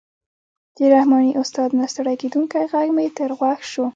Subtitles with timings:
[0.75, 3.85] د رحماني استاد نه ستړی کېدونکی غږ مې تر غوږ شو.